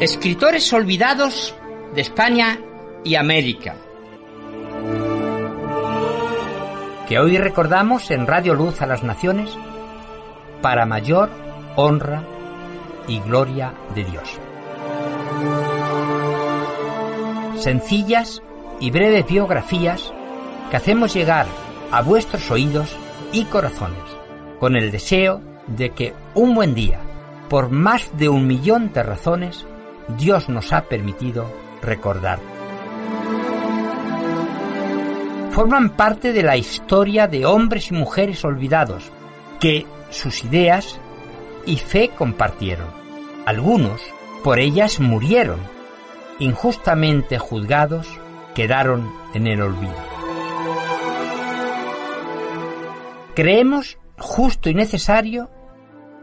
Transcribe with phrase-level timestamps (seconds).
[0.00, 1.56] Escritores olvidados
[1.92, 2.60] de España
[3.02, 3.74] y América.
[7.08, 9.50] Que hoy recordamos en Radio Luz a las Naciones
[10.62, 11.30] para mayor
[11.74, 12.22] honra
[13.08, 14.38] y gloria de Dios.
[17.56, 18.40] Sencillas
[18.78, 20.12] y breves biografías
[20.70, 21.46] que hacemos llegar
[21.90, 22.96] a vuestros oídos
[23.32, 24.04] y corazones
[24.60, 27.00] con el deseo de que un buen día,
[27.48, 29.66] por más de un millón de razones,
[30.16, 31.50] Dios nos ha permitido
[31.82, 32.38] recordar.
[35.50, 39.10] Forman parte de la historia de hombres y mujeres olvidados
[39.58, 41.00] que sus ideas
[41.66, 42.86] y fe compartieron.
[43.44, 44.00] Algunos
[44.44, 45.58] por ellas murieron.
[46.38, 48.06] Injustamente juzgados
[48.54, 49.96] quedaron en el olvido.
[53.34, 55.50] Creemos justo y necesario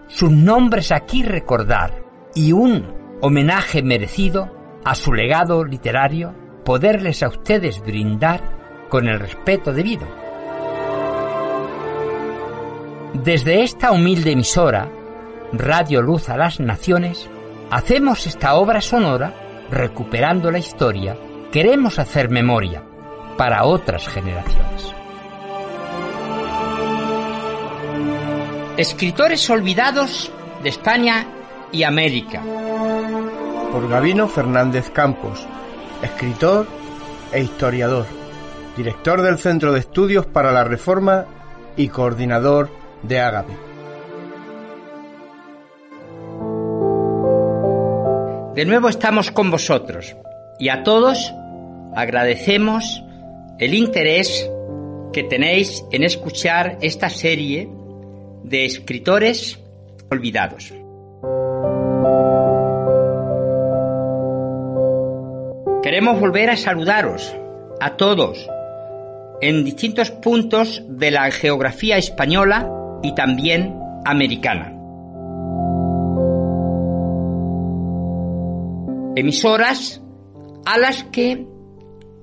[0.08, 4.52] sus nombres aquí recordar y un homenaje merecido
[4.84, 8.42] a su legado literario, poderles a ustedes brindar
[8.90, 10.08] con el respeto debido.
[13.14, 14.90] Desde esta humilde emisora,
[15.54, 17.30] Radio Luz a las Naciones,
[17.72, 19.34] hacemos esta obra sonora
[19.72, 21.18] recuperando la historia,
[21.52, 22.84] queremos hacer memoria
[23.38, 24.94] para otras generaciones.
[28.78, 31.26] Escritores olvidados de España
[31.72, 32.44] y América
[33.76, 35.46] por Gabino Fernández Campos,
[36.02, 36.66] escritor
[37.34, 38.06] e historiador,
[38.78, 41.26] director del Centro de Estudios para la Reforma
[41.76, 42.70] y coordinador
[43.04, 43.52] de Ágape.
[48.56, 50.16] De nuevo estamos con vosotros
[50.58, 51.34] y a todos
[51.98, 53.04] agradecemos
[53.60, 54.50] el interés
[55.12, 57.68] que tenéis en escuchar esta serie
[58.42, 59.60] de escritores
[60.10, 60.72] olvidados.
[65.96, 67.34] Queremos volver a saludaros
[67.80, 68.50] a todos
[69.40, 72.70] en distintos puntos de la geografía española
[73.02, 74.74] y también americana.
[79.16, 80.02] Emisoras
[80.66, 81.48] a las que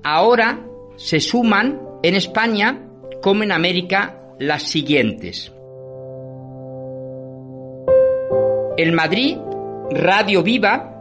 [0.03, 0.63] ahora
[0.97, 2.79] se suman en España
[3.23, 5.51] como en América las siguientes.
[8.77, 9.35] El Madrid,
[9.89, 10.93] Radio Viva,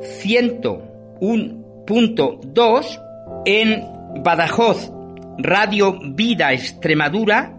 [0.00, 3.00] 101 2
[3.46, 3.84] en
[4.22, 4.92] Badajoz,
[5.38, 7.56] Radio Vida Extremadura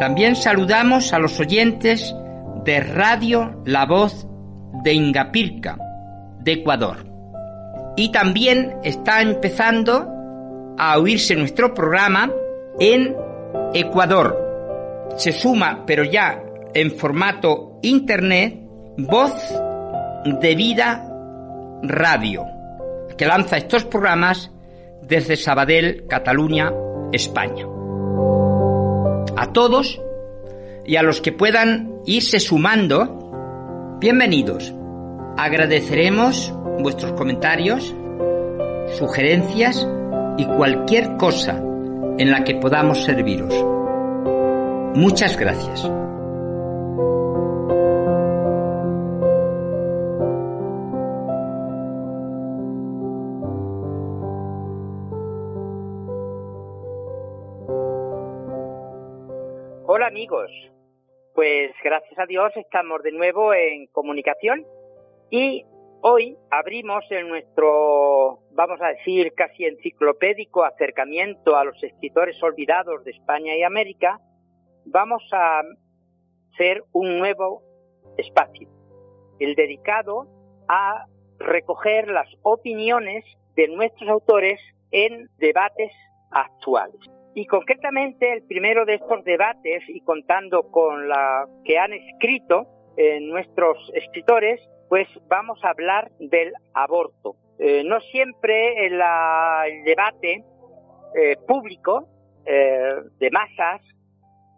[0.00, 2.16] También saludamos a los oyentes
[2.64, 4.26] de Radio La Voz
[4.82, 5.76] de Ingapirca,
[6.38, 7.04] de Ecuador.
[7.98, 10.08] Y también está empezando
[10.78, 12.32] a oírse nuestro programa
[12.78, 13.14] en
[13.74, 15.10] Ecuador.
[15.18, 18.58] Se suma, pero ya en formato internet,
[18.96, 19.34] Voz
[20.24, 21.06] de Vida
[21.82, 22.46] Radio,
[23.18, 24.50] que lanza estos programas
[25.02, 26.72] desde Sabadell, Cataluña,
[27.12, 27.69] España
[29.40, 29.98] a todos
[30.84, 34.74] y a los que puedan irse sumando, bienvenidos.
[35.38, 37.94] Agradeceremos vuestros comentarios,
[38.98, 39.88] sugerencias
[40.36, 41.58] y cualquier cosa
[42.18, 43.54] en la que podamos serviros.
[44.94, 45.90] Muchas gracias.
[59.98, 60.50] Amigos,
[61.34, 64.64] pues gracias a Dios estamos de nuevo en comunicación
[65.30, 65.66] y
[66.00, 73.10] hoy abrimos en nuestro, vamos a decir, casi enciclopédico acercamiento a los escritores olvidados de
[73.10, 74.20] España y América,
[74.86, 75.60] vamos a
[76.56, 77.62] ser un nuevo
[78.16, 78.68] espacio,
[79.40, 80.28] el dedicado
[80.68, 81.04] a
[81.40, 83.24] recoger las opiniones
[83.56, 84.60] de nuestros autores
[84.92, 85.92] en debates
[86.30, 87.00] actuales.
[87.34, 92.66] Y concretamente el primero de estos debates, y contando con la que han escrito
[92.96, 97.36] eh, nuestros escritores, pues vamos a hablar del aborto.
[97.58, 99.00] Eh, no siempre el,
[99.84, 100.44] debate
[101.14, 102.08] eh, público
[102.44, 103.80] de masas,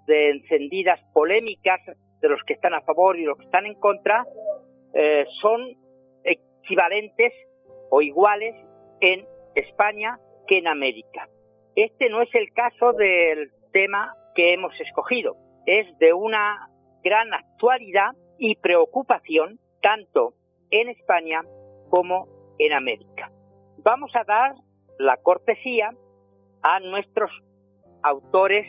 [0.07, 1.81] de encendidas polémicas
[2.23, 4.25] de los que están a favor y los que están en contra,
[5.43, 5.77] son
[6.25, 7.35] equivalentes
[7.91, 8.55] o iguales
[9.01, 11.29] en España que en América.
[11.75, 15.37] Este no es el caso del tema que hemos escogido.
[15.67, 16.69] Es de una
[17.03, 20.35] gran actualidad y preocupación tanto
[20.71, 21.43] en España
[21.89, 22.29] como
[22.59, 23.31] en América.
[23.79, 24.55] Vamos a dar
[24.99, 25.95] la cortesía
[26.63, 27.31] a nuestros
[28.03, 28.67] autores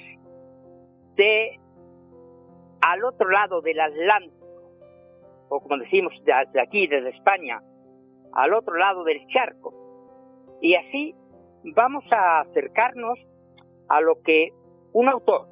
[1.15, 1.59] de
[2.81, 4.45] al otro lado del Atlántico,
[5.49, 7.61] o como decimos desde aquí, desde España,
[8.33, 9.73] al otro lado del charco.
[10.61, 11.15] Y así
[11.63, 13.19] vamos a acercarnos
[13.89, 14.51] a lo que
[14.91, 15.47] un autor,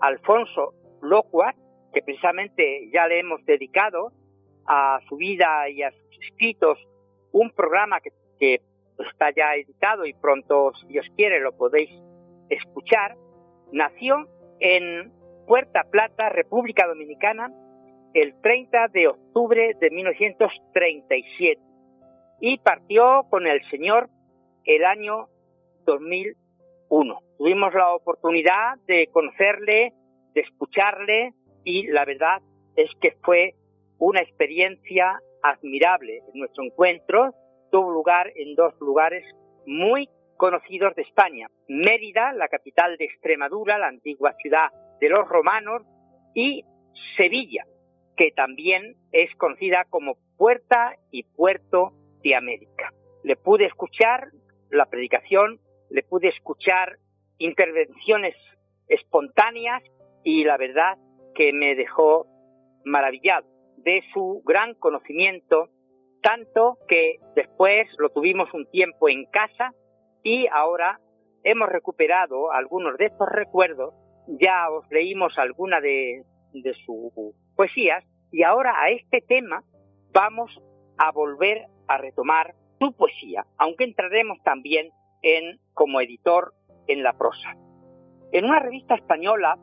[0.00, 1.56] Alfonso Locuat,
[1.92, 4.12] que precisamente ya le hemos dedicado
[4.66, 6.78] a su vida y a sus escritos
[7.32, 8.60] un programa que, que
[8.98, 11.90] está ya editado y pronto, si Dios quiere, lo podéis
[12.50, 13.16] escuchar,
[13.72, 14.28] nació
[14.60, 15.12] en
[15.46, 17.50] Puerta Plata, República Dominicana,
[18.14, 21.60] el 30 de octubre de 1937
[22.40, 24.08] y partió con el Señor
[24.68, 25.28] el año
[25.86, 27.18] 2001.
[27.38, 29.94] Tuvimos la oportunidad de conocerle,
[30.34, 31.32] de escucharle
[31.64, 32.42] y la verdad
[32.76, 33.54] es que fue
[33.98, 36.22] una experiencia admirable.
[36.34, 37.34] Nuestro encuentro
[37.72, 39.24] tuvo lugar en dos lugares
[39.66, 41.48] muy conocidos de España.
[41.68, 44.68] Mérida, la capital de Extremadura, la antigua ciudad
[45.00, 45.82] de los romanos,
[46.34, 46.64] y
[47.16, 47.64] Sevilla,
[48.16, 52.92] que también es conocida como Puerta y Puerto de América.
[53.24, 54.28] Le pude escuchar
[54.70, 55.60] la predicación,
[55.90, 56.98] le pude escuchar
[57.38, 58.34] intervenciones
[58.88, 59.82] espontáneas
[60.24, 60.98] y la verdad
[61.34, 62.26] que me dejó
[62.84, 65.68] maravillado de su gran conocimiento,
[66.22, 69.72] tanto que después lo tuvimos un tiempo en casa
[70.22, 71.00] y ahora
[71.44, 73.94] hemos recuperado algunos de estos recuerdos,
[74.26, 77.12] ya os leímos alguna de, de sus
[77.56, 79.62] poesías y ahora a este tema
[80.12, 80.60] vamos
[80.98, 84.90] a volver a retomar su poesía, aunque entraremos también
[85.22, 86.52] en como editor
[86.86, 87.54] en la prosa.
[88.32, 89.58] En una revista española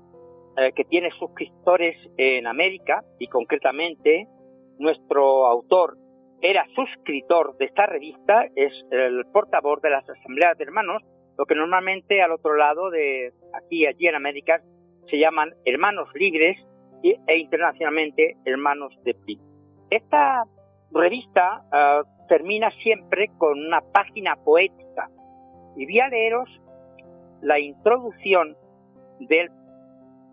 [0.58, 4.28] eh, que tiene suscriptores en América y concretamente
[4.80, 5.98] nuestro autor
[6.42, 11.02] era suscriptor de esta revista, es el portavoz de las asambleas de hermanos,
[11.38, 14.62] lo que normalmente al otro lado de aquí allí en América
[15.08, 16.58] se llaman hermanos libres
[17.04, 19.40] e internacionalmente hermanos de PRI.
[19.90, 20.44] Esta
[20.92, 25.10] revista eh, termina siempre con una página poética
[25.75, 26.50] y voy a leeros
[27.42, 28.56] la introducción
[29.19, 29.50] del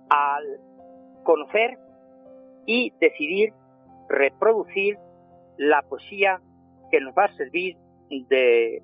[0.09, 0.45] al
[1.25, 1.79] conocer
[2.67, 3.53] y decidir
[4.09, 4.99] reproducir
[5.57, 6.41] la poesía
[6.91, 7.77] que nos va a servir
[8.11, 8.83] de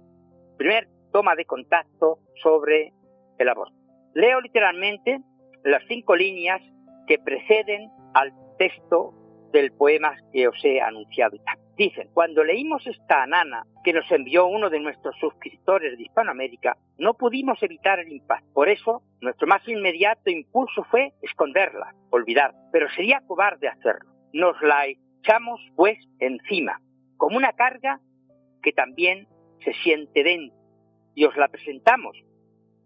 [0.57, 2.93] primer toma de contacto sobre
[3.39, 3.77] el aborto.
[4.15, 5.21] Leo literalmente
[5.65, 6.61] las cinco líneas
[7.07, 9.15] que preceden al texto
[9.53, 11.37] del poema que os he anunciado.
[11.79, 17.15] Dicen, cuando leímos esta nana que nos envió uno de nuestros suscriptores de Hispanoamérica, no
[17.15, 18.53] pudimos evitar el impacto.
[18.53, 22.53] Por eso, nuestro más inmediato impulso fue esconderla, olvidar.
[22.73, 24.11] Pero sería cobarde hacerlo.
[24.33, 26.81] Nos la echamos, pues, encima,
[27.17, 28.01] como una carga
[28.61, 29.29] que también
[29.65, 30.59] se siente dentro.
[31.15, 32.19] Y os la presentamos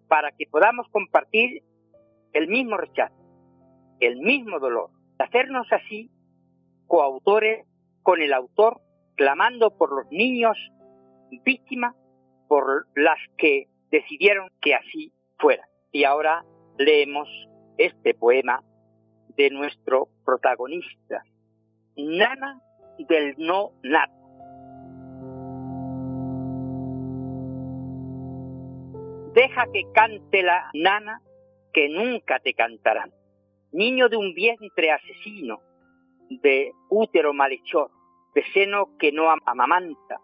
[0.07, 1.63] para que podamos compartir
[2.35, 3.17] el mismo rechazo,
[4.01, 4.91] el mismo dolor.
[5.19, 6.11] Hacernos así
[6.87, 7.67] coautores
[8.03, 8.82] con el autor
[9.16, 10.57] clamando por los niños
[11.45, 11.95] víctimas
[12.49, 15.66] por las que decidieron que así fuera.
[15.90, 16.45] Y ahora
[16.78, 17.28] leemos
[17.78, 18.62] este poema
[19.37, 21.23] de nuestro protagonista,
[21.97, 22.61] Nana
[22.99, 24.12] del no nato.
[29.35, 31.23] Deja que cante la nana
[31.73, 33.12] que nunca te cantarán.
[33.73, 35.61] Niño de un vientre asesino,
[36.28, 37.90] de útero malhechor,
[38.35, 40.21] de seno que no amamanta,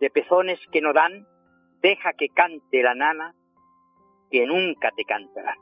[0.00, 1.26] de pezones que no dan,
[1.80, 3.34] deja que cante la nana,
[4.30, 5.56] que nunca te cantará.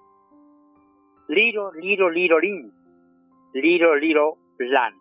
[1.28, 2.72] Liro, liro, liro, lin,
[3.52, 4.94] liro, liro, lan,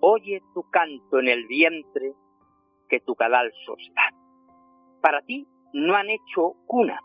[0.00, 2.12] oye tu canto en el vientre
[2.88, 4.10] que tu cadalso da.
[5.00, 7.00] Para ti no han hecho cuna,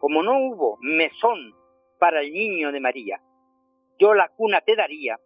[0.00, 1.54] como no hubo mesón
[1.98, 3.20] para el niño de María.
[3.98, 5.18] yo la cuna te daría,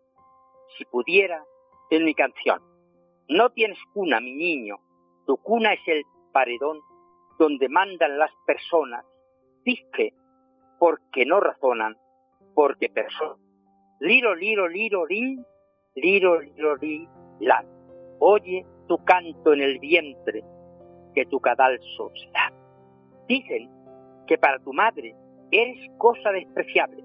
[0.76, 1.44] si pudiera,
[1.90, 2.69] en mi canción.
[3.30, 4.80] No tienes cuna, mi niño,
[5.24, 6.80] tu cuna es el paredón
[7.38, 9.04] donde mandan las personas.
[9.64, 10.12] Dice,
[10.80, 11.96] porque no razonan,
[12.56, 13.38] porque personas.
[14.00, 15.46] Liro, liro, liro, lin,
[15.94, 17.08] liro, liro, li,
[17.38, 17.66] lan.
[18.18, 20.42] Oye tu canto en el vientre,
[21.14, 22.52] que tu cadalso será.
[23.28, 23.70] Dicen
[24.26, 25.14] que para tu madre
[25.52, 27.04] eres cosa despreciable,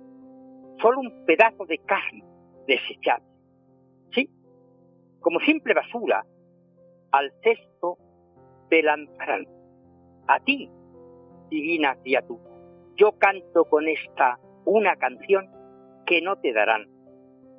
[0.82, 2.24] solo un pedazo de carne
[2.66, 3.35] desechable.
[5.26, 6.24] Como simple basura,
[7.12, 7.98] al cesto
[8.70, 9.48] te lanzarán.
[10.28, 10.70] A ti,
[11.50, 12.44] divina criatura,
[12.96, 15.50] yo canto con esta una canción
[16.06, 16.86] que no te darán.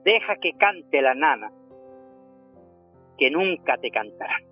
[0.05, 1.51] Deja que cante la nana,
[3.19, 4.45] que nunca te cantarán.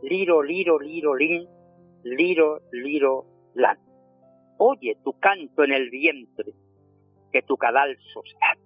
[0.00, 1.46] Liro, liro, liro, lin,
[2.04, 3.76] liro, liro, lan.
[4.56, 6.54] Oye tu canto en el vientre,
[7.32, 8.56] que tu cadalso será.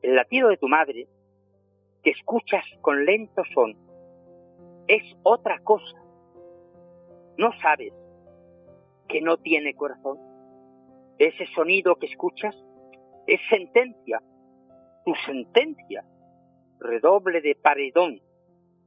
[0.00, 1.08] El latido de tu madre,
[2.06, 3.76] que escuchas con lento son,
[4.86, 6.00] es otra cosa.
[7.36, 7.92] ¿No sabes
[9.08, 10.16] que no tiene corazón?
[11.18, 12.54] Ese sonido que escuchas
[13.26, 14.22] es sentencia,
[15.04, 16.04] tu sentencia,
[16.78, 18.20] redoble de paredón,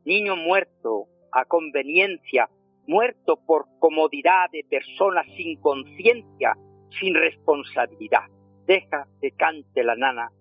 [0.06, 2.50] niño muerto a conveniencia,
[2.88, 6.56] muerto por comodidad de personas sin conciencia,
[7.02, 8.30] sin responsabilidad.
[8.66, 10.32] Deja que cante la nana,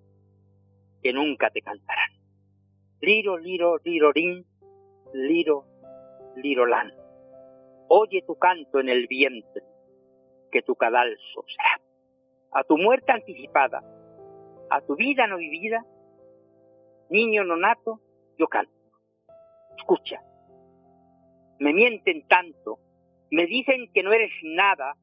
[1.02, 2.17] que nunca te cantarán.
[3.00, 4.44] Liro, liro, lirorín,
[5.12, 5.64] liro,
[6.36, 6.92] lirolán.
[7.88, 9.62] Oye tu canto en el vientre,
[10.50, 11.80] que tu cadalso sea.
[12.52, 13.82] A tu muerte anticipada,
[14.70, 15.84] a tu vida no vivida,
[17.08, 18.00] niño nonato,
[18.36, 18.72] yo canto.
[19.76, 20.20] Escucha,
[21.60, 22.78] me mienten tanto,
[23.30, 24.94] me dicen que no eres nada,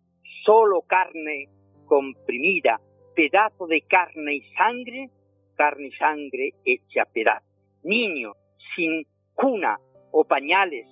[0.43, 1.49] solo carne
[1.85, 2.81] comprimida,
[3.15, 5.09] pedazo de carne y sangre,
[5.55, 7.44] carne y sangre hecha pedazo.
[7.85, 8.33] Niño
[8.75, 9.77] sin cuna
[10.11, 10.87] o pañales,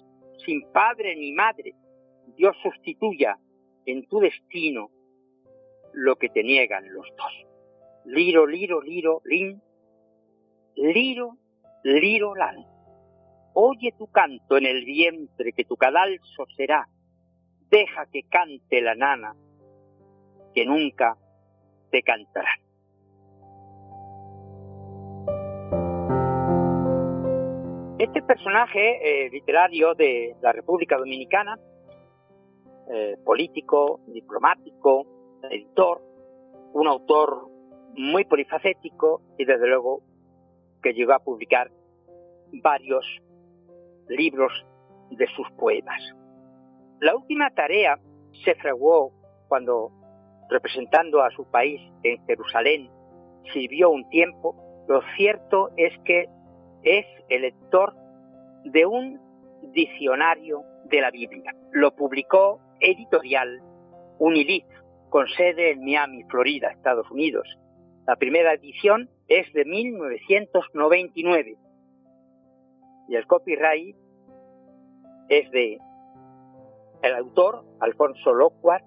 [0.46, 1.74] sin padre ni madre,
[2.38, 3.36] Dios sustituya
[3.88, 4.92] en tu destino
[5.94, 7.34] lo que te niegan los dos.
[8.06, 9.60] Liro, liro, liro, lin,
[10.76, 11.38] liro,
[11.84, 12.64] liro, lan.
[13.56, 16.88] Oye tu canto en el vientre que tu cadalso será.
[17.72, 19.36] Deja que cante la nana,
[20.54, 21.18] que nunca
[21.90, 22.52] te cantará.
[28.04, 28.82] Este personaje
[29.26, 31.58] eh, literario de la República Dominicana,
[32.92, 35.08] eh, político, diplomático,
[35.50, 36.02] editor,
[36.74, 37.48] un autor
[37.96, 40.02] muy polifacético y desde luego
[40.82, 41.72] que llegó a publicar
[42.62, 43.06] varios
[44.10, 44.52] libros
[45.12, 46.02] de sus poemas.
[47.00, 47.98] La última tarea
[48.44, 49.14] se fraguó
[49.48, 49.92] cuando,
[50.50, 52.90] representando a su país en Jerusalén,
[53.54, 54.58] sirvió un tiempo.
[54.90, 56.26] Lo cierto es que
[56.84, 57.94] es el lector
[58.66, 59.20] de un
[59.74, 61.56] diccionario de la Biblia.
[61.72, 63.62] Lo publicó editorial
[64.20, 64.66] Unilit,
[65.10, 67.48] con sede en Miami, Florida, Estados Unidos.
[68.06, 71.58] La primera edición es de 1999
[73.08, 73.96] y el copyright
[75.30, 75.80] es de
[77.02, 78.86] el autor Alfonso Lockhart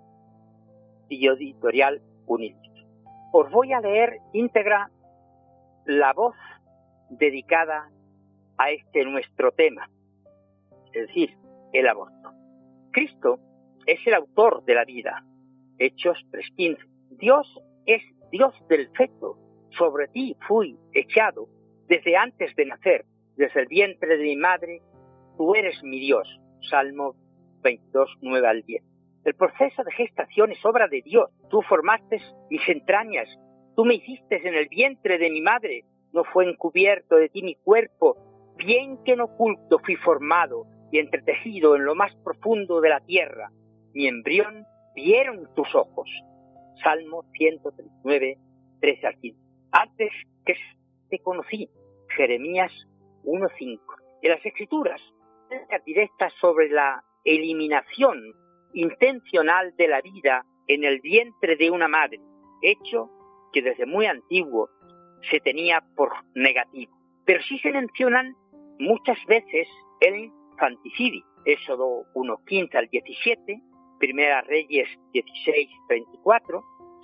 [1.09, 2.57] y editorial Unilit.
[3.33, 4.91] Os voy a leer íntegra
[5.85, 6.35] la voz
[7.11, 7.91] dedicada
[8.59, 9.89] a este nuestro tema,
[10.93, 11.37] es decir,
[11.73, 12.31] el aborto.
[12.93, 13.39] Cristo
[13.87, 15.25] es el autor de la vida.
[15.79, 16.79] Hechos 3.15.
[17.19, 19.39] Dios es Dios del feto.
[19.71, 21.49] Sobre ti fui echado
[21.87, 23.05] desde antes de nacer,
[23.37, 24.81] desde el vientre de mi madre,
[25.37, 26.41] tú eres mi Dios.
[26.71, 27.15] Salmo
[27.63, 28.83] 22, 9 al 10.
[29.25, 31.31] El proceso de gestación es obra de Dios.
[31.51, 32.21] Tú formaste
[32.51, 33.29] mis entrañas.
[33.77, 37.55] Tú me hiciste en el vientre de mi madre no fue encubierto de ti mi
[37.55, 38.17] cuerpo,
[38.57, 43.51] bien que en oculto fui formado y entretejido en lo más profundo de la tierra,
[43.93, 46.09] mi embrión vieron tus ojos.
[46.83, 48.39] Salmo 139,
[48.81, 49.41] 13 al 15.
[49.73, 50.11] Antes
[50.45, 50.55] que
[51.09, 51.69] te conocí,
[52.17, 52.73] Jeremías
[53.25, 53.81] 1.5.
[54.23, 55.01] En las escrituras,
[55.85, 58.35] directas sobre la eliminación
[58.75, 62.21] intencional de la vida en el vientre de una madre,
[62.63, 63.11] hecho
[63.53, 64.69] que desde muy antiguo
[65.31, 66.93] se tenía por negativo.
[67.25, 68.35] Pero sí se mencionan
[68.79, 69.69] muchas veces
[70.01, 71.25] el infanticidio.
[71.45, 73.61] Éxodo 1.15 al 17,
[73.99, 76.63] Primera Reyes 16.34,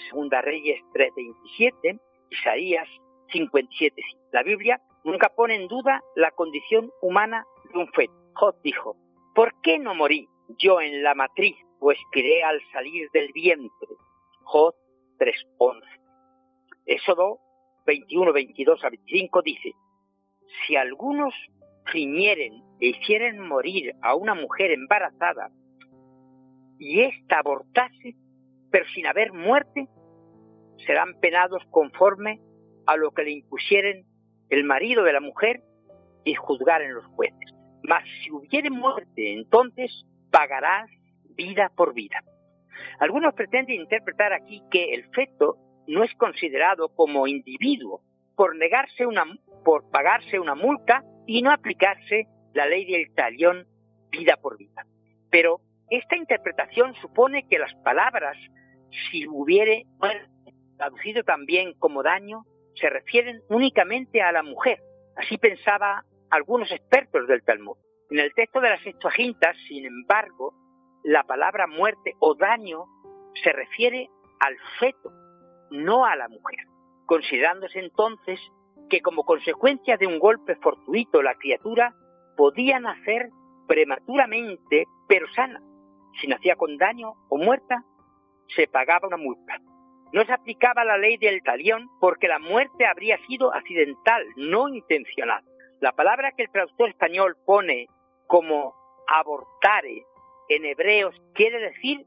[0.09, 2.01] Segunda Reyes 3.27,
[2.31, 2.89] Isaías
[3.33, 4.03] 57.
[4.33, 8.13] La Biblia nunca pone en duda la condición humana de un feto.
[8.35, 8.97] Jod dijo,
[9.35, 13.89] ¿por qué no morí yo en la matriz o expiré al salir del vientre?
[14.43, 14.75] Jod
[15.19, 15.83] 3.11.
[16.87, 17.39] Éxodo
[17.87, 19.73] 21, 22 a 25 dice,
[20.67, 21.35] si algunos
[21.87, 25.51] riñeren e hicieren morir a una mujer embarazada
[26.79, 28.15] y ésta abortase,
[28.71, 29.89] pero sin haber muerte,
[30.87, 32.41] serán penados conforme
[32.87, 34.05] a lo que le impusieren
[34.49, 35.63] el marido de la mujer
[36.25, 37.55] y juzgaren los jueces.
[37.83, 40.91] Mas si hubiere muerte, entonces pagarás
[41.37, 42.23] vida por vida.
[42.99, 48.03] Algunos pretenden interpretar aquí que el feto no es considerado como individuo
[48.37, 49.25] por negarse una,
[49.65, 53.67] por pagarse una multa y no aplicarse la ley del talión
[54.11, 54.87] vida por vida.
[55.31, 55.61] Pero
[55.91, 58.37] esta interpretación supone que las palabras,
[59.11, 59.85] si hubiere
[60.77, 64.81] traducido también como daño, se refieren únicamente a la mujer.
[65.17, 67.77] Así pensaba algunos expertos del Talmud.
[68.11, 70.55] En el texto de las Septuagintas, sin embargo,
[71.05, 72.85] la palabra muerte o daño
[73.43, 74.09] se refiere
[74.41, 75.11] al feto,
[75.73, 76.67] no a la mujer,
[77.07, 78.41] considerándose entonces
[78.89, 81.95] que como consecuencia de un golpe fortuito la criatura
[82.37, 83.31] podía nacer
[83.67, 85.61] prematuramente pero sana.
[86.21, 87.85] Si nacía con daño o muerta,
[88.55, 89.59] se pagaba una multa.
[90.13, 95.43] No se aplicaba la ley del talión porque la muerte habría sido accidental, no intencional.
[95.81, 97.87] La palabra que el traductor español pone
[98.27, 98.75] como
[99.09, 100.05] abortare
[100.49, 102.07] en hebreos quiere decir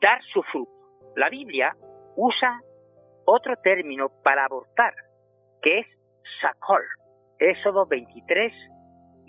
[0.00, 0.70] dar su fruto.
[1.16, 1.76] La Biblia
[2.16, 2.60] usa
[3.26, 4.94] otro término para abortar,
[5.60, 5.86] que es
[6.40, 6.82] sakol.
[7.38, 8.52] Éxodo 23,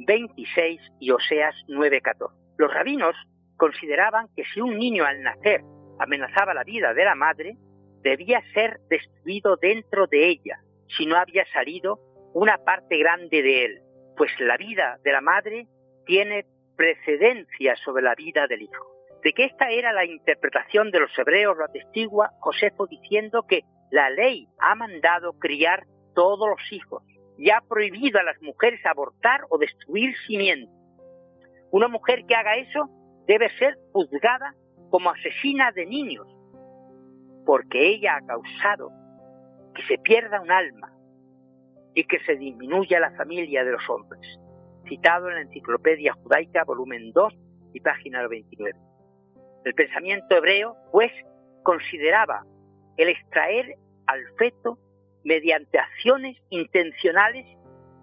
[0.05, 2.31] 26 y Oseas 9:14.
[2.57, 3.15] Los rabinos
[3.57, 5.61] consideraban que si un niño al nacer
[5.99, 7.57] amenazaba la vida de la madre,
[8.01, 10.59] debía ser destruido dentro de ella,
[10.95, 11.99] si no había salido
[12.33, 13.81] una parte grande de él,
[14.15, 15.67] pues la vida de la madre
[16.05, 18.85] tiene precedencia sobre la vida del hijo.
[19.23, 24.09] De que esta era la interpretación de los hebreos lo atestigua Josefo diciendo que la
[24.09, 27.03] ley ha mandado criar todos los hijos
[27.37, 30.71] y ha prohibido a las mujeres abortar o destruir simiente.
[31.71, 32.89] Una mujer que haga eso
[33.27, 34.55] debe ser juzgada
[34.89, 36.27] como asesina de niños,
[37.45, 38.91] porque ella ha causado
[39.75, 40.91] que se pierda un alma
[41.93, 44.39] y que se disminuya la familia de los hombres
[44.87, 47.33] citado en la Enciclopedia Judaica, volumen 2
[47.73, 48.77] y página 29.
[49.65, 51.11] El pensamiento hebreo, pues,
[51.63, 52.45] consideraba
[52.95, 53.75] el extraer
[54.07, 54.77] al feto
[55.23, 57.45] mediante acciones intencionales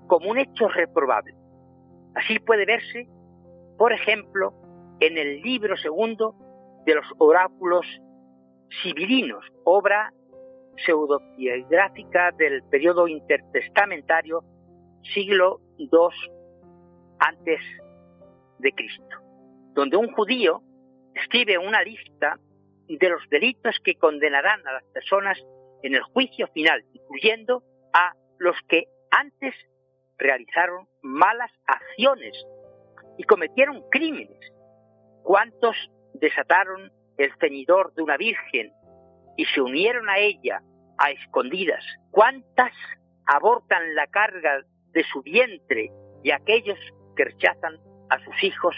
[0.06, 1.34] como un hecho reprobable.
[2.14, 3.08] Así puede verse,
[3.78, 4.52] por ejemplo,
[5.00, 6.34] en el libro segundo
[6.86, 7.86] de los oráculos
[8.82, 10.12] sibirinos, obra
[10.84, 14.42] pseudobiográfica del periodo intertestamentario
[15.14, 15.88] siglo II
[17.18, 17.60] antes
[18.58, 19.16] de Cristo,
[19.74, 20.62] donde un judío
[21.14, 22.38] escribe una lista
[22.88, 25.38] de los delitos que condenarán a las personas
[25.84, 29.54] en el juicio final, incluyendo a los que antes
[30.18, 32.34] realizaron malas acciones
[33.18, 34.40] y cometieron crímenes.
[35.22, 35.76] ¿Cuántos
[36.14, 38.72] desataron el ceñidor de una virgen
[39.36, 40.62] y se unieron a ella
[40.98, 41.84] a escondidas?
[42.10, 42.72] ¿Cuántas
[43.26, 45.90] abortan la carga de su vientre
[46.22, 46.78] y aquellos
[47.16, 48.74] que rechazan a sus hijos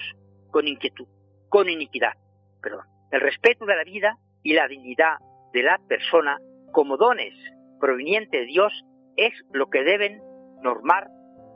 [0.51, 1.07] con inquietud,
[1.49, 2.15] con iniquidad.
[2.63, 2.87] Perdón.
[3.13, 5.19] El respeto de la vida y la dignidad
[5.53, 6.39] de la persona
[6.73, 7.35] como dones
[7.81, 8.73] provenientes de Dios
[9.17, 10.23] es lo que deben
[10.63, 11.09] normar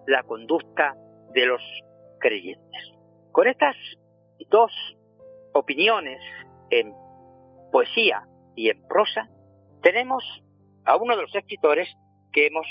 [0.07, 0.95] la conducta
[1.33, 1.63] de los
[2.19, 2.93] creyentes.
[3.33, 3.77] Con estas
[4.49, 4.73] dos
[5.53, 6.21] opiniones
[6.71, 6.95] en
[7.71, 9.29] poesía y en prosa,
[9.83, 10.25] tenemos
[10.85, 11.89] a uno de los escritores
[12.33, 12.67] que hemos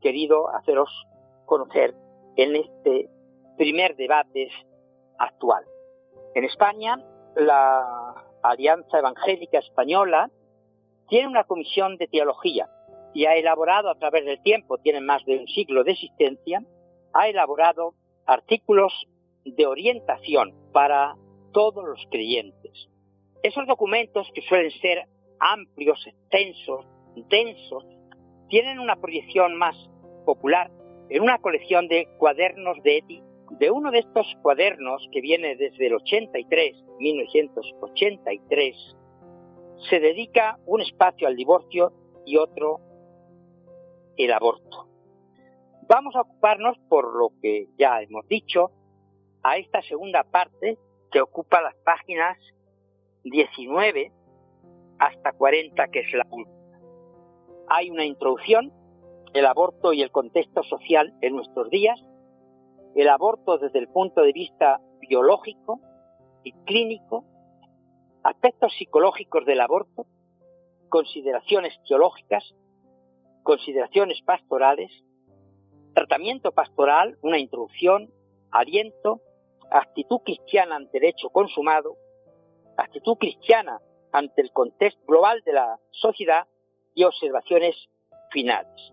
[0.00, 0.90] querido haceros
[1.46, 1.94] conocer
[2.36, 3.08] en este
[3.56, 4.48] primer debate
[5.18, 5.64] actual.
[6.34, 6.96] En España,
[7.36, 10.30] la Alianza Evangélica Española
[11.08, 12.68] tiene una comisión de teología
[13.14, 16.62] y ha elaborado a través del tiempo, tiene más de un siglo de existencia,
[17.12, 17.94] ha elaborado
[18.26, 18.92] artículos
[19.44, 21.14] de orientación para
[21.52, 22.88] todos los creyentes.
[23.42, 25.06] Esos documentos, que suelen ser
[25.38, 26.84] amplios, extensos,
[27.28, 27.84] densos,
[28.48, 29.76] tienen una proyección más
[30.24, 30.70] popular
[31.08, 35.86] en una colección de cuadernos de ética de uno de estos cuadernos que viene desde
[35.86, 38.95] el 83, 1983,
[39.88, 41.92] se dedica un espacio al divorcio
[42.24, 42.80] y otro
[44.16, 44.88] el aborto.
[45.88, 48.72] Vamos a ocuparnos, por lo que ya hemos dicho,
[49.42, 50.78] a esta segunda parte
[51.12, 52.36] que ocupa las páginas
[53.22, 54.10] 19
[54.98, 56.56] hasta 40, que es la última.
[57.68, 58.72] Hay una introducción,
[59.32, 62.00] el aborto y el contexto social en nuestros días,
[62.94, 65.80] el aborto desde el punto de vista biológico
[66.42, 67.24] y clínico,
[68.26, 70.04] aspectos psicológicos del aborto,
[70.88, 72.42] consideraciones teológicas,
[73.44, 74.90] consideraciones pastorales,
[75.94, 78.10] tratamiento pastoral, una introducción,
[78.50, 79.20] aliento,
[79.70, 81.96] actitud cristiana ante el hecho consumado,
[82.76, 86.48] actitud cristiana ante el contexto global de la sociedad
[86.94, 87.76] y observaciones
[88.32, 88.92] finales.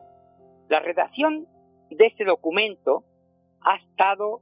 [0.70, 1.48] La redacción
[1.90, 3.04] de este documento
[3.62, 4.42] ha estado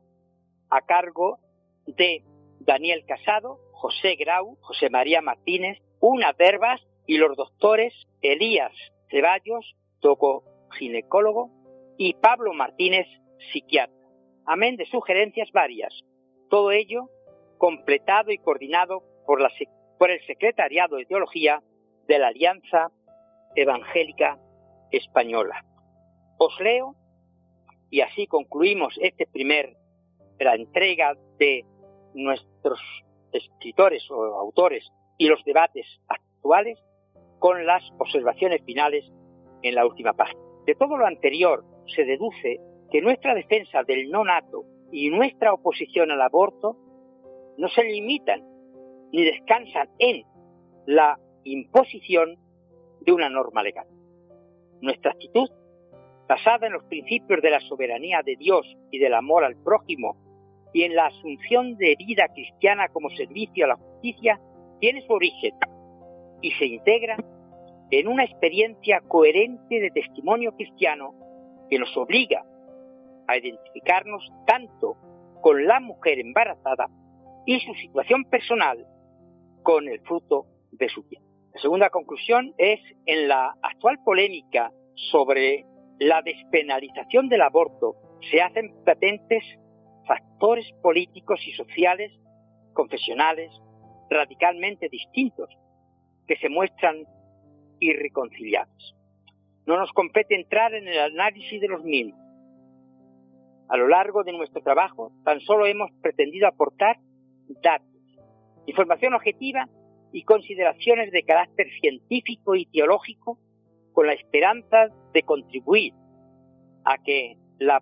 [0.70, 1.40] a cargo
[1.86, 2.26] de
[2.60, 8.72] Daniel Casado, José Grau, José María Martínez, Una Verbas y los doctores Elías
[9.10, 10.44] Ceballos, toco
[10.78, 11.50] ginecólogo,
[11.98, 13.08] y Pablo Martínez,
[13.52, 13.96] psiquiatra,
[14.46, 16.00] amén de sugerencias varias.
[16.48, 17.10] Todo ello
[17.58, 19.40] completado y coordinado por,
[19.98, 21.64] por el Secretariado de Teología
[22.08, 22.92] de la Alianza
[23.56, 24.40] Evangélica
[24.92, 25.66] Española.
[26.38, 26.96] Os leo
[27.90, 29.76] y así concluimos este primer
[30.40, 31.66] la entrega de
[32.14, 32.80] nuestros
[33.32, 36.80] escritores o autores y los debates actuales
[37.40, 39.06] con las observaciones finales
[39.64, 40.40] en la última página.
[40.66, 41.64] De todo lo anterior
[41.96, 42.60] se deduce
[42.92, 46.78] que nuestra defensa del no nato y nuestra oposición al aborto
[47.58, 48.44] no se limitan
[49.12, 50.24] ni descansan en
[50.86, 52.38] la imposición
[53.02, 53.88] de una norma legal.
[54.82, 55.50] Nuestra actitud,
[56.28, 60.16] basada en los principios de la soberanía de Dios y del amor al prójimo
[60.74, 64.40] y en la asunción de vida cristiana como servicio a la justicia,
[64.80, 65.54] tiene su origen
[66.42, 67.18] y se integra
[67.92, 71.14] en una experiencia coherente de testimonio cristiano
[71.70, 72.44] que nos obliga
[73.28, 74.96] a identificarnos tanto
[75.42, 76.88] con la mujer embarazada
[77.46, 78.86] y su situación personal
[79.64, 81.22] con el fruto de su vida.
[81.54, 85.66] La segunda conclusión es en la actual polémica sobre
[86.00, 87.96] la despenalización del aborto
[88.30, 89.44] se hacen patentes
[90.08, 92.12] factores políticos y sociales,
[92.74, 93.52] confesionales,
[94.10, 95.50] radicalmente distintos,
[96.28, 97.06] que se muestran
[97.80, 98.96] irreconciliables.
[99.66, 102.20] No nos compete entrar en el análisis de los mismos.
[103.70, 106.98] A lo largo de nuestro trabajo, tan solo hemos pretendido aportar
[107.64, 107.88] datos,
[108.66, 109.68] información objetiva
[110.12, 113.40] y consideraciones de carácter científico y teológico
[113.94, 115.94] con la esperanza de contribuir
[116.84, 117.82] a que la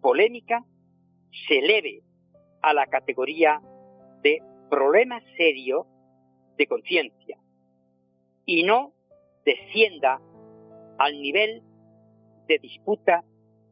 [0.00, 0.64] polémica
[1.46, 2.02] se eleve
[2.62, 3.60] a la categoría
[4.22, 5.86] de problema serio
[6.56, 7.38] de conciencia
[8.44, 8.92] y no
[9.44, 10.20] descienda
[10.98, 11.62] al nivel
[12.46, 13.24] de disputa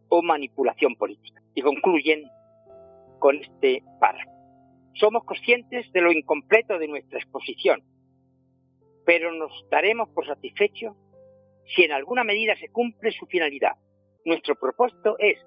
[0.09, 1.43] o manipulación política.
[1.55, 2.25] Y concluyen
[3.19, 4.31] con este párrafo.
[4.95, 7.83] Somos conscientes de lo incompleto de nuestra exposición,
[9.05, 10.97] pero nos daremos por satisfechos
[11.75, 13.73] si en alguna medida se cumple su finalidad.
[14.25, 15.39] Nuestro propósito es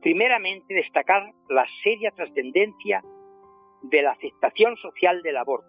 [0.00, 3.02] Primeramente, destacar la seria trascendencia
[3.82, 5.68] de la aceptación social del aborto,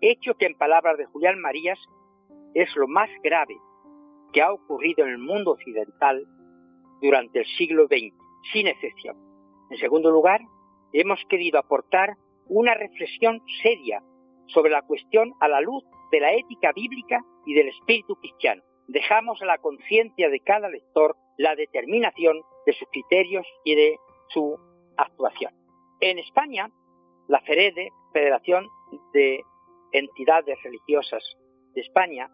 [0.00, 1.78] hecho que en palabras de Julián Marías
[2.54, 3.56] es lo más grave
[4.32, 6.26] que ha ocurrido en el mundo occidental
[7.00, 8.12] durante el siglo XX,
[8.52, 9.16] sin excepción.
[9.70, 10.40] En segundo lugar,
[10.92, 14.02] hemos querido aportar una reflexión seria
[14.46, 18.62] sobre la cuestión a la luz de la ética bíblica y del espíritu cristiano.
[18.88, 23.96] Dejamos a la conciencia de cada lector la determinación de sus criterios y de
[24.28, 24.58] su
[24.96, 25.52] actuación.
[26.00, 26.70] En España,
[27.28, 28.68] la FEREDE, Federación
[29.12, 29.42] de
[29.92, 31.22] Entidades Religiosas
[31.74, 32.28] de España,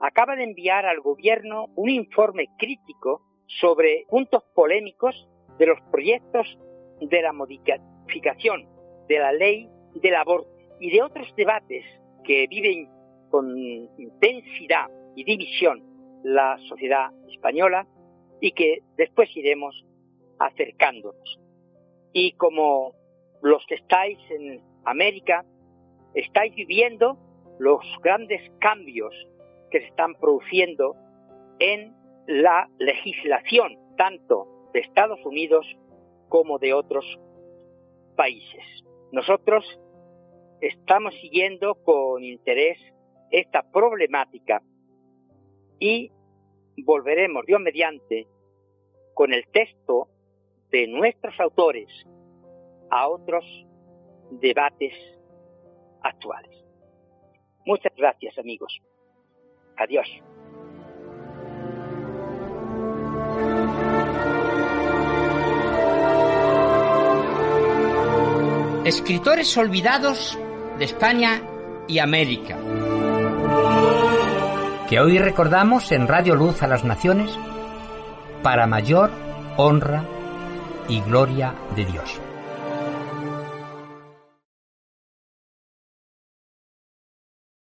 [0.00, 3.22] acaba de enviar al gobierno un informe crítico
[3.60, 6.58] sobre puntos polémicos de los proyectos
[7.00, 8.68] de la modificación
[9.08, 10.48] de la ley del aborto
[10.80, 11.84] y de otros debates
[12.24, 12.88] que viven
[13.30, 13.56] con
[13.98, 15.82] intensidad y división
[16.22, 17.86] la sociedad española
[18.40, 19.84] y que después iremos
[20.38, 21.38] acercándonos.
[22.12, 22.94] Y como
[23.42, 25.44] los que estáis en América,
[26.14, 27.18] estáis viviendo
[27.58, 29.14] los grandes cambios
[29.70, 30.94] que se están produciendo
[31.58, 31.94] en
[32.26, 35.66] la legislación, tanto de Estados Unidos
[36.28, 37.04] como de otros
[38.16, 38.64] países.
[39.12, 39.64] Nosotros
[40.60, 42.78] estamos siguiendo con interés
[43.30, 44.62] esta problemática
[45.78, 46.10] y
[46.84, 48.26] volveremos, Dios mediante,
[49.14, 50.08] con el texto
[50.70, 51.88] de nuestros autores
[52.90, 53.44] a otros
[54.30, 54.94] debates
[56.02, 56.56] actuales.
[57.66, 58.80] Muchas gracias, amigos.
[59.76, 60.08] Adiós.
[68.84, 70.38] Escritores olvidados
[70.78, 71.42] de España
[71.86, 72.56] y América
[74.88, 77.30] que hoy recordamos en Radio Luz a las Naciones
[78.42, 79.10] para mayor
[79.56, 80.02] honra
[80.88, 82.20] y gloria de Dios.